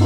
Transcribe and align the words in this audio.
oh 0.00 0.05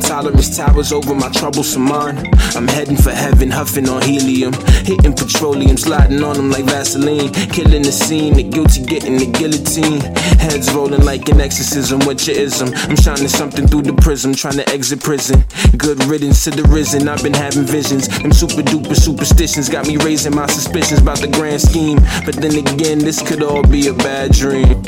Tolerance 0.00 0.56
towers 0.56 0.92
over 0.92 1.14
my 1.14 1.28
troublesome 1.30 1.82
mind. 1.82 2.28
I'm 2.56 2.66
heading 2.66 2.96
for 2.96 3.12
heaven, 3.12 3.50
huffing 3.50 3.88
on 3.88 4.02
helium. 4.02 4.52
Hitting 4.84 5.14
petroleum, 5.14 5.76
sliding 5.76 6.22
on 6.24 6.36
them 6.36 6.50
like 6.50 6.64
Vaseline. 6.64 7.32
Killing 7.32 7.82
the 7.82 7.92
scene, 7.92 8.34
the 8.34 8.42
guilty 8.42 8.84
getting 8.84 9.16
the 9.16 9.26
guillotine. 9.26 10.00
Heads 10.40 10.72
rolling 10.72 11.04
like 11.04 11.28
an 11.28 11.40
exorcism, 11.40 12.00
what 12.00 12.26
your 12.26 12.36
ism? 12.36 12.70
I'm 12.74 12.96
shining 12.96 13.28
something 13.28 13.66
through 13.68 13.82
the 13.82 13.94
prism, 13.94 14.34
trying 14.34 14.56
to 14.56 14.68
exit 14.70 15.00
prison. 15.00 15.44
Good 15.76 16.02
riddance 16.04 16.44
to 16.44 16.50
the 16.50 16.64
risen, 16.64 17.08
I've 17.08 17.22
been 17.22 17.34
having 17.34 17.64
visions. 17.64 18.08
Them 18.08 18.32
super 18.32 18.62
duper 18.62 18.96
superstitions 18.96 19.68
got 19.68 19.86
me 19.86 19.96
raising 19.96 20.34
my 20.34 20.46
suspicions 20.46 21.00
about 21.00 21.20
the 21.20 21.28
grand 21.28 21.60
scheme. 21.60 21.98
But 22.24 22.34
then 22.36 22.56
again, 22.56 22.98
this 22.98 23.22
could 23.22 23.42
all 23.42 23.62
be 23.62 23.88
a 23.88 23.94
bad 23.94 24.32
dream. 24.32 24.82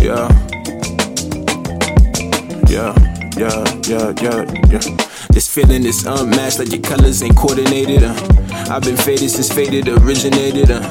Yeah. 0.00 0.47
Yeah, 2.68 2.94
yeah, 3.38 3.64
yeah, 3.86 4.12
yeah, 4.20 4.44
yeah. 4.68 4.96
This 5.30 5.48
feeling 5.48 5.86
is 5.86 6.04
unmatched, 6.04 6.58
like 6.58 6.70
your 6.70 6.82
colors 6.82 7.22
ain't 7.22 7.34
coordinated. 7.34 8.02
Uh. 8.04 8.14
I've 8.70 8.82
been 8.82 8.96
faded 8.96 9.30
since 9.30 9.50
faded 9.50 9.88
originated. 9.88 10.70
Uh. 10.70 10.82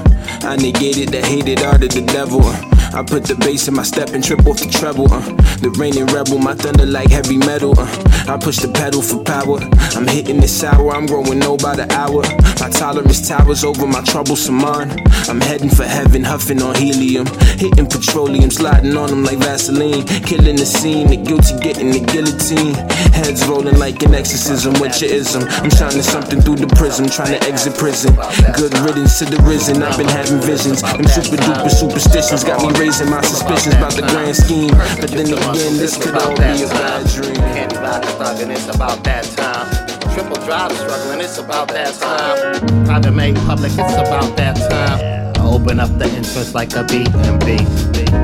I 0.42 0.56
negated 0.56 1.10
the 1.10 1.22
hated 1.22 1.62
art 1.62 1.84
of 1.84 1.92
the 1.92 2.02
devil. 2.02 2.42
Uh. 2.44 2.77
I 2.94 3.04
put 3.04 3.26
the 3.26 3.36
bass 3.36 3.68
in 3.68 3.76
my 3.76 3.84
step 3.84 4.10
and 4.12 4.24
trip 4.24 4.46
off 4.46 4.60
the 4.60 4.70
treble. 4.70 5.12
Uh. 5.12 5.22
The 5.58 5.70
reigning 5.78 6.08
rebel, 6.08 6.40
my 6.40 6.56
thunder 6.56 6.86
like 6.86 7.10
heavy 7.10 7.38
metal. 7.38 7.74
Uh. 7.78 7.88
I 8.28 8.38
push 8.38 8.58
the 8.58 8.68
pedal 8.68 9.02
for 9.02 9.24
power. 9.24 9.60
I'm 9.96 10.08
hitting 10.08 10.40
this 10.40 10.60
sour, 10.60 10.96
I'm 10.96 11.06
growing 11.06 11.44
old 11.44 11.62
by 11.62 11.76
the 11.76 11.88
hour. 11.94 12.24
My 12.60 12.70
tolerance 12.70 13.28
towers 13.28 13.64
over 13.64 13.88
my 13.88 14.02
troublesome 14.04 14.56
mind. 14.56 15.02
I'm 15.30 15.42
heading 15.42 15.70
for 15.70 15.86
heaven, 15.86 16.24
huffing 16.24 16.62
on 16.62 16.76
helium. 16.76 17.26
Hitting 17.58 17.88
petroleum, 17.88 18.52
sliding 18.52 18.96
on 18.98 19.10
them 19.10 19.24
like 19.24 19.38
Vaseline. 19.40 20.06
Killing 20.24 20.56
the 20.56 20.66
scene, 20.66 21.08
the 21.08 21.18
guilty 21.18 21.58
getting 21.60 21.92
the 21.92 22.00
guillotine. 22.00 22.76
Heads 23.14 23.46
rolling 23.48 23.78
like 23.80 24.02
an 24.04 24.14
exorcism, 24.14 24.74
what 24.76 25.02
your 25.02 25.12
ism? 25.12 25.44
I'm 25.64 25.70
shining 25.70 26.04
something 26.04 26.42
through 26.42 26.58
the 26.58 26.68
prism, 26.76 27.10
trying 27.10 27.40
to 27.40 27.42
exit 27.48 27.76
prison. 27.78 28.16
Good 28.56 28.78
riddance 28.86 29.20
to 29.20 29.26
the 29.26 29.42
risen, 29.44 29.82
I've 29.84 29.98
been 29.98 30.08
having 30.08 30.42
visions. 30.42 30.82
Them 30.82 31.08
super 31.08 31.38
duper 31.38 31.72
superstitions 31.72 32.44
got 32.44 32.62
me 32.62 32.77
raising 32.78 33.10
my 33.10 33.22
suspicions 33.22 33.76
about 33.76 33.94
the 33.94 34.02
grand 34.02 34.36
scheme. 34.36 34.70
But 34.70 35.10
then 35.10 35.34
again, 35.34 35.78
this 35.78 35.98
could 35.98 36.16
all 36.16 36.36
be 36.36 36.64
a 36.64 36.68
bad 36.68 37.08
dream. 37.10 37.36
Vodka 37.82 38.10
thugging, 38.20 38.52
it's 38.52 38.68
about 38.74 39.04
that 39.04 39.24
time. 39.36 39.68
Triple 40.14 40.38
drive 40.46 40.72
struggling, 40.74 41.22
it's 41.22 41.38
about 41.38 41.68
that 41.70 41.94
time. 41.96 42.86
Private 42.86 43.12
made 43.12 43.36
public, 43.48 43.72
it's 43.72 43.94
about 43.94 44.36
that 44.38 44.56
time. 44.70 45.34
I 45.38 45.50
open 45.50 45.80
up 45.80 45.90
the 45.98 46.06
entrance 46.06 46.54
like 46.54 46.74
a 46.76 46.84
B 46.84 47.06
and 47.08 47.40
B. 47.46 47.58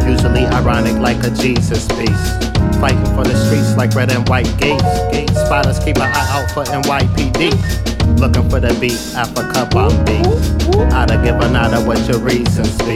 Usually 0.10 0.46
ironic 0.46 1.00
like 1.02 1.24
a 1.24 1.30
Jesus 1.32 1.88
piece. 1.88 2.26
Fighting 2.80 3.06
for 3.16 3.24
the 3.24 3.36
streets 3.46 3.76
like 3.78 3.96
red 3.96 4.12
and 4.12 4.28
white 4.28 4.52
gates. 4.58 4.84
Spotters 5.46 5.80
keep 5.80 5.98
an 5.98 6.04
eye 6.04 6.28
out 6.30 6.52
for 6.52 6.64
NYPD. 6.66 7.93
Looking 8.18 8.50
for 8.50 8.60
the 8.60 8.74
beat, 8.80 9.00
Afrika 9.16 9.70
Bambaataa. 9.70 10.94
I'da 10.94 11.24
give 11.24 11.36
a 11.36 11.50
nada 11.50 11.82
what 11.86 12.00
your 12.08 12.20
reasons 12.20 12.78
be. 12.80 12.96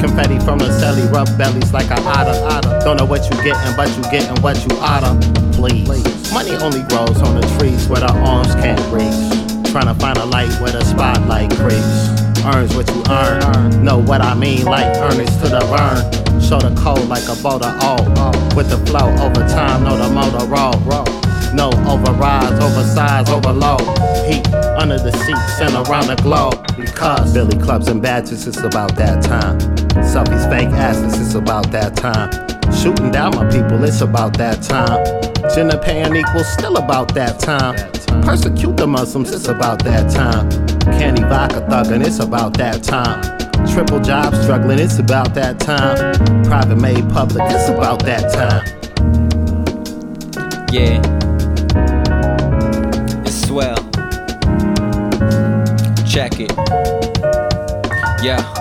Confetti 0.00 0.38
from 0.40 0.58
the 0.58 0.70
celly, 0.78 1.10
rub 1.10 1.26
bellies 1.36 1.72
like 1.72 1.90
a 1.90 2.00
otter. 2.00 2.36
Otter. 2.46 2.78
Don't 2.84 2.96
know 2.98 3.04
what 3.04 3.24
you 3.30 3.36
getting, 3.42 3.74
but 3.76 3.88
you 3.96 4.02
getting 4.10 4.40
what 4.42 4.56
you 4.64 4.76
oughta. 4.78 5.18
Please. 5.52 5.88
Money 6.32 6.54
only 6.62 6.82
grows 6.88 7.20
on 7.22 7.40
the 7.40 7.46
trees 7.58 7.88
where 7.88 8.00
the 8.00 8.12
arms 8.12 8.54
can't 8.56 8.80
reach. 8.92 9.72
Trying 9.72 9.86
to 9.86 9.94
find 9.94 10.16
a 10.18 10.24
light 10.24 10.50
where 10.60 10.72
the 10.72 10.84
spotlight 10.84 11.50
creeps. 11.56 12.18
Earns 12.44 12.74
what 12.76 12.88
you 12.94 13.02
earn. 13.10 13.84
Know 13.84 13.98
what 13.98 14.20
I 14.20 14.34
mean, 14.34 14.64
like 14.64 14.86
earnest 14.98 15.40
to 15.42 15.48
the 15.48 15.60
burn. 15.60 16.40
Show 16.40 16.60
the 16.60 16.74
code 16.80 17.08
like 17.08 17.26
a 17.28 17.34
boat 17.42 17.62
of 17.62 17.74
O. 17.82 17.96
With 18.56 18.70
the 18.70 18.78
flow 18.86 19.10
over 19.18 19.42
time, 19.48 19.84
know 19.84 19.96
the 19.96 20.08
motor 20.08 20.46
roll. 20.46 21.17
No 21.54 21.70
overrides, 21.86 22.62
oversize, 22.62 23.28
overload. 23.30 23.80
Heat 24.26 24.46
under 24.78 24.98
the 24.98 25.12
seats 25.12 25.60
and 25.60 25.74
around 25.86 26.06
the 26.06 26.16
globe. 26.22 26.66
Because 26.76 27.32
Billy 27.32 27.56
clubs 27.58 27.88
and 27.88 28.02
badges, 28.02 28.46
it's 28.46 28.58
about 28.58 28.94
that 28.96 29.22
time. 29.22 29.58
Selfies, 30.04 30.48
fake 30.50 30.68
asses, 30.68 31.20
it's 31.20 31.34
about 31.34 31.70
that 31.72 31.96
time. 31.96 32.30
Shooting 32.72 33.10
down 33.10 33.34
my 33.34 33.50
people, 33.50 33.82
it's 33.84 34.02
about 34.02 34.36
that 34.38 34.62
time. 34.62 35.04
Gender 35.54 35.78
paying 35.78 36.14
equal, 36.14 36.44
still 36.44 36.76
about 36.76 37.14
that 37.14 37.40
time. 37.40 37.74
Persecute 38.22 38.76
the 38.76 38.86
Muslims, 38.86 39.32
it's 39.32 39.48
about 39.48 39.82
that 39.84 40.10
time. 40.10 40.50
Candy 40.98 41.22
vodka 41.22 41.60
thugging, 41.62 42.04
it's 42.06 42.18
about 42.18 42.54
that 42.58 42.82
time. 42.82 43.22
Triple 43.66 44.00
job 44.00 44.34
struggling, 44.34 44.78
it's 44.78 44.98
about 44.98 45.34
that 45.34 45.58
time. 45.58 46.14
Private 46.44 46.76
made 46.76 47.08
public, 47.10 47.42
it's 47.50 47.68
about 47.68 48.04
that 48.04 48.32
time. 48.32 48.64
Yeah. 50.70 51.27
Check 56.18 56.40
it. 56.40 56.50
Yeah. 58.24 58.57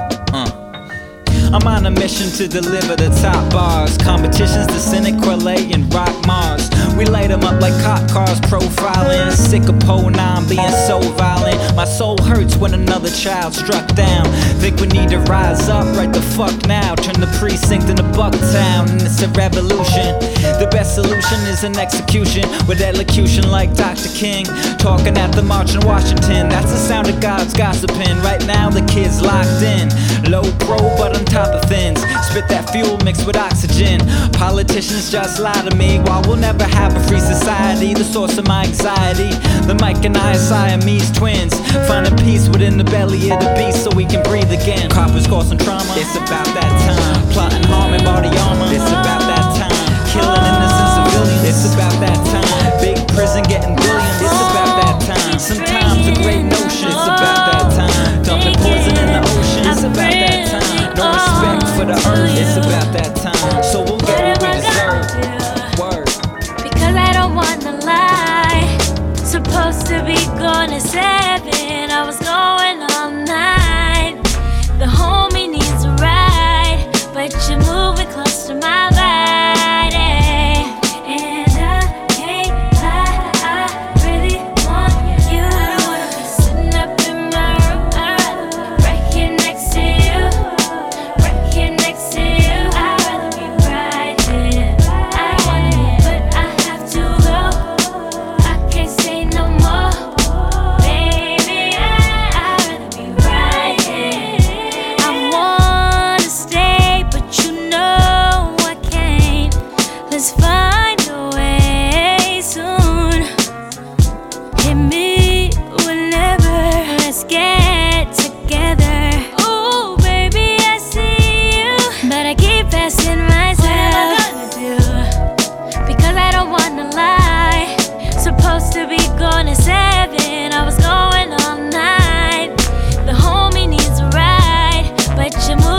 I'm 1.53 1.65
on 1.65 1.85
a 1.85 1.91
mission 1.91 2.29
to 2.37 2.47
deliver 2.47 2.95
the 2.95 3.09
top 3.21 3.51
bars. 3.51 3.97
Competitions 3.97 4.67
to 4.67 4.77
Corlay, 5.21 5.71
and 5.71 5.91
Rock 5.93 6.13
Mars. 6.25 6.69
We 6.97 7.05
light 7.05 7.29
them 7.29 7.43
up 7.43 7.61
like 7.61 7.73
cop 7.83 8.09
cars, 8.09 8.39
profiling. 8.41 9.31
Sick 9.31 9.69
of 9.69 9.79
Po 9.79 10.09
9 10.09 10.49
being 10.49 10.71
so 10.87 10.99
violent. 11.15 11.57
My 11.75 11.85
soul 11.85 12.17
hurts 12.23 12.57
when 12.57 12.73
another 12.73 13.09
child 13.09 13.53
struck 13.53 13.87
down. 13.95 14.25
Think 14.59 14.79
we 14.81 14.87
need 14.87 15.09
to 15.09 15.19
rise 15.19 15.69
up 15.69 15.85
right 15.95 16.11
the 16.11 16.21
fuck 16.21 16.55
now. 16.67 16.95
Turn 16.95 17.19
the 17.19 17.31
precinct 17.39 17.89
into 17.89 18.03
Bucktown, 18.17 18.89
and 18.89 19.01
it's 19.01 19.21
a 19.21 19.29
revolution. 19.29 20.19
The 20.59 20.67
best 20.71 20.95
solution 20.95 21.39
is 21.47 21.63
an 21.63 21.77
execution 21.77 22.43
with 22.67 22.81
elocution 22.81 23.49
like 23.51 23.73
Dr. 23.75 24.09
King. 24.09 24.45
Talking 24.77 25.17
at 25.17 25.31
the 25.31 25.43
march 25.43 25.75
in 25.75 25.81
Washington. 25.85 26.49
That's 26.49 26.71
the 26.71 26.77
sound 26.77 27.07
of 27.07 27.21
God's 27.21 27.53
gossiping. 27.53 28.17
Right 28.19 28.45
now, 28.45 28.69
the 28.69 28.85
kid's 28.87 29.21
locked 29.21 29.61
in. 29.61 29.87
Low 30.31 30.43
pro, 30.59 30.77
but 30.97 31.15
on 31.15 31.25
of 31.45 31.63
thins. 31.69 32.01
Spit 32.25 32.47
that 32.49 32.69
fuel 32.71 32.97
mixed 33.03 33.25
with 33.25 33.37
oxygen. 33.37 34.01
Politicians 34.33 35.11
just 35.11 35.39
lie 35.39 35.61
to 35.61 35.75
me 35.75 35.99
while 35.99 36.21
we'll 36.23 36.37
never 36.37 36.63
have 36.63 36.95
a 36.95 36.99
free 37.07 37.19
society. 37.19 37.93
The 37.93 38.03
source 38.03 38.37
of 38.37 38.47
my 38.47 38.63
anxiety. 38.65 39.29
The 39.67 39.75
mic 39.75 40.03
and 40.05 40.17
I 40.17 40.31
are 40.31 40.39
Siamese 40.39 41.11
twins. 41.11 41.53
Finding 41.87 42.15
peace 42.17 42.49
within 42.49 42.77
the 42.77 42.83
belly 42.85 43.31
of 43.31 43.39
the 43.39 43.53
beast 43.55 43.83
so 43.83 43.89
we 43.95 44.05
can 44.05 44.23
breathe 44.23 44.51
again. 44.51 44.89
Coppers 44.89 45.27
causing 45.27 45.57
trauma. 45.57 45.93
It's 45.97 46.15
about 46.15 46.47
that 46.57 46.71
time. 46.85 47.31
Plotting 47.33 47.63
harm 47.63 47.93
and 47.93 48.03
body 48.03 48.29
armor. 48.37 48.73
It's 48.73 48.89
about 48.89 49.21
that 49.29 49.45
time. 49.59 49.77
Killing 50.09 50.41
innocent 50.41 50.89
civilians. 50.97 51.43
It's 51.45 51.73
about 51.73 51.93
that 52.01 52.17
time. 52.33 52.81
Big 52.81 52.97
prison 53.13 53.43
getting 53.43 53.75
billions. 53.75 54.36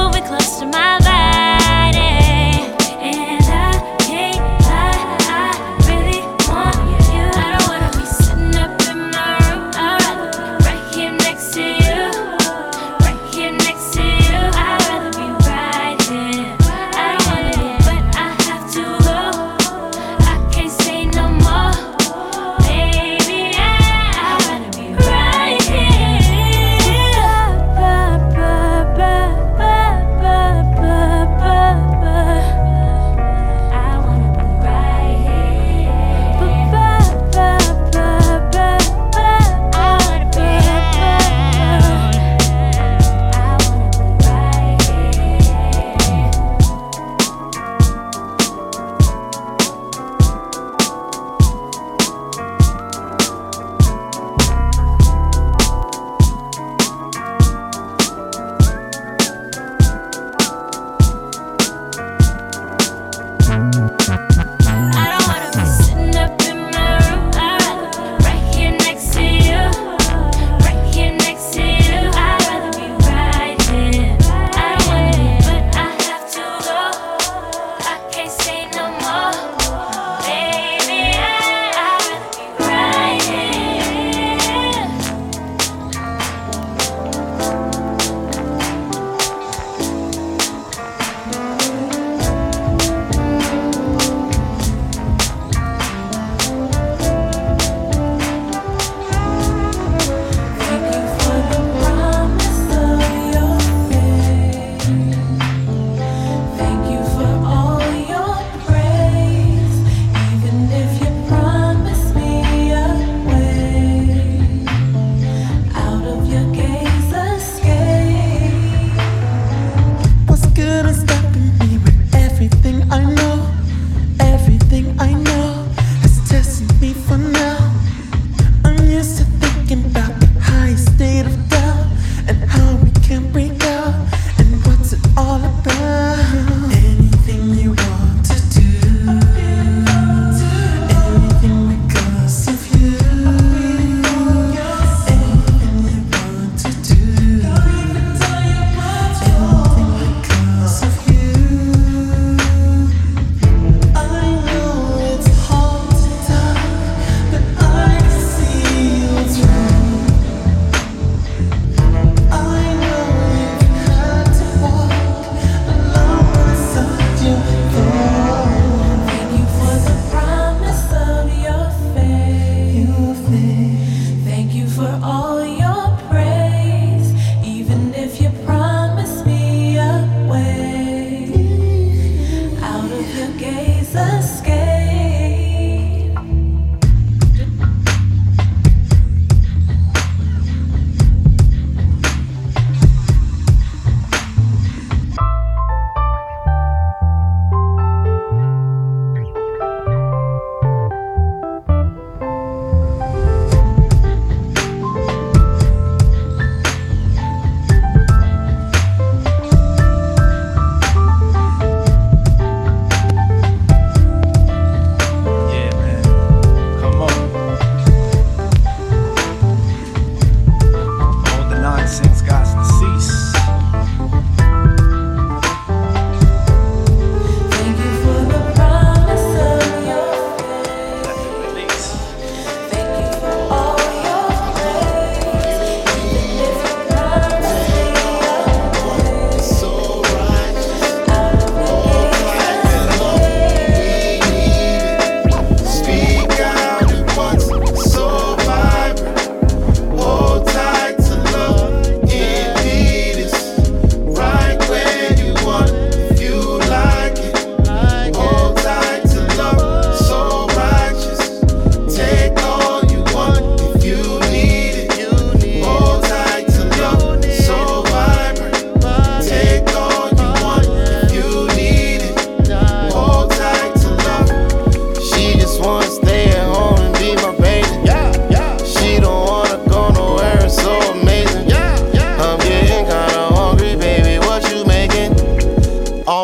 Moving 0.09 0.25
close 0.25 0.59
to 0.59 0.65
my 0.65 0.98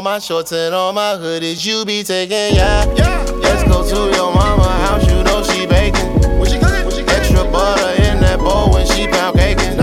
shorts 0.02 0.50
and 0.50 0.74
all 0.74 0.92
my 0.92 1.14
hoodies 1.14 1.64
you 1.64 1.85
be 1.85 2.02
taking, 2.02 2.57
yeah. 2.57 2.85
yeah. 2.96 3.22
Let's 3.35 3.62
go 3.62 3.88
to 3.88 4.16
your 4.16 4.35
mama 4.35 4.64
house, 4.64 5.07
you 5.07 5.22
know 5.22 5.40
she 5.44 5.66
baking. 5.66 6.11
What 6.37 6.50
she 6.50 6.59
cooking? 6.59 6.85
What 6.85 6.94
she 6.94 7.02
cooking? 7.04 7.20
Extra 7.20 7.44
butter 7.44 8.02
in 8.02 8.18
that 8.20 8.40
bowl 8.40 8.72
when 8.72 8.85
she 8.87 9.07
pound 9.07 9.37
caking. 9.37 9.78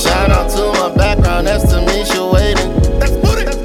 Shout 0.00 0.30
out 0.30 0.50
to 0.52 0.72
my 0.80 0.94
background, 0.96 1.46
that's 1.46 1.64
Tamisha 1.66 2.32
waiting. 2.32 2.72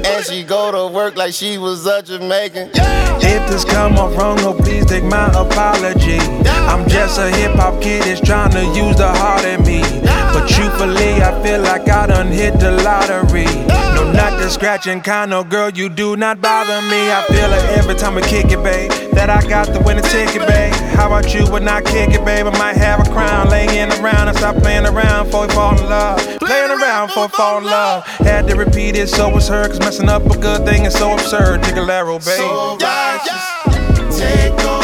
And 0.04 0.24
she 0.26 0.44
go 0.44 0.70
to 0.70 0.94
work 0.94 1.16
like 1.16 1.32
she 1.32 1.56
was 1.56 1.84
such 1.84 2.10
a 2.10 2.18
Jamaican. 2.18 2.70
Yeah. 2.74 3.18
If 3.22 3.50
this 3.50 3.64
come 3.64 3.96
off 3.96 4.14
wrong, 4.18 4.36
no, 4.36 4.52
please 4.52 4.84
take 4.84 5.04
my 5.04 5.28
apology. 5.28 6.18
I'm 6.46 6.86
just 6.90 7.18
a 7.18 7.30
hip 7.30 7.52
hop 7.52 7.80
kid 7.80 8.02
that's 8.02 8.20
trying 8.20 8.50
to 8.52 8.64
use 8.78 8.96
the 8.96 9.08
heart 9.08 9.44
in 9.46 9.62
me. 9.64 9.80
But 10.02 10.46
truthfully, 10.46 11.22
I 11.22 11.42
feel 11.42 11.62
like 11.62 11.88
I 11.88 12.06
done 12.08 12.28
hit 12.28 12.60
the 12.60 12.72
lottery. 12.72 13.46
No, 13.94 14.12
not 14.12 14.38
the 14.38 14.48
scratching 14.48 15.00
kind, 15.00 15.30
no 15.30 15.44
girl, 15.44 15.70
you 15.70 15.88
do 15.88 16.16
not 16.16 16.40
bother 16.40 16.80
me. 16.82 17.10
I 17.10 17.24
feel 17.28 17.52
it 17.52 17.78
every 17.78 17.94
time 17.94 18.14
we 18.14 18.22
kick 18.22 18.50
it, 18.50 18.62
babe, 18.62 18.90
that 19.12 19.30
I 19.30 19.40
got 19.48 19.68
the 19.68 19.80
winning 19.80 20.04
ticket, 20.04 20.46
babe. 20.46 20.72
How 20.94 21.06
about 21.06 21.34
you 21.34 21.46
when 21.50 21.68
I 21.68 21.80
kick 21.80 22.10
it, 22.10 22.24
babe? 22.24 22.46
I 22.46 22.58
might 22.58 22.76
have 22.76 23.06
a 23.06 23.10
crown 23.10 23.48
laying 23.48 23.90
around 23.92 24.28
and 24.28 24.36
stop 24.36 24.56
playing 24.56 24.86
around 24.86 25.26
before 25.26 25.46
we 25.46 25.54
fall 25.54 25.78
in 25.78 25.88
love. 25.88 26.18
Playing 26.38 26.70
around 26.70 27.08
before 27.08 27.26
we 27.26 27.32
fall 27.32 27.58
in 27.58 27.64
love. 27.64 28.04
Had 28.06 28.46
to 28.48 28.56
repeat 28.56 28.96
it, 28.96 29.08
so 29.08 29.36
it's 29.36 29.48
her, 29.48 29.66
cause 29.68 29.80
messing 29.80 30.08
up 30.08 30.24
a 30.26 30.38
good 30.38 30.64
thing 30.64 30.84
is 30.84 30.94
so 30.94 31.12
absurd. 31.14 31.62
Take 31.62 31.76
a 31.76 31.82
Laro, 31.82 32.18
babe. 32.18 32.22
So 32.22 32.76
righteous. 32.80 34.18
Take 34.18 34.52
all 34.64 34.83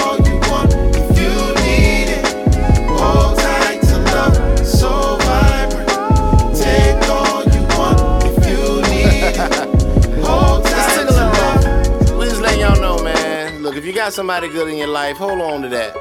got 14.01 14.15
somebody 14.15 14.49
good 14.49 14.67
in 14.69 14.79
your 14.79 14.87
life, 14.87 15.19
hold 15.19 15.43
on 15.43 15.61
to 15.61 15.69
that. 15.69 15.95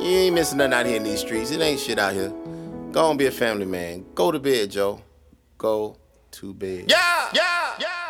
You 0.00 0.08
ain't 0.08 0.34
missing 0.34 0.58
nothing 0.58 0.72
out 0.72 0.84
here 0.84 0.96
in 0.96 1.04
these 1.04 1.20
streets. 1.20 1.52
It 1.52 1.60
ain't 1.60 1.78
shit 1.78 1.96
out 1.96 2.12
here. 2.12 2.32
Go 2.90 3.08
and 3.08 3.16
be 3.16 3.26
a 3.26 3.30
family 3.30 3.66
man. 3.66 4.04
Go 4.16 4.32
to 4.32 4.40
bed, 4.40 4.72
Joe. 4.72 5.00
Go 5.56 5.96
to 6.32 6.52
bed. 6.52 6.86
Yeah, 6.88 7.28
yeah, 7.32 7.74
yeah. 7.78 8.05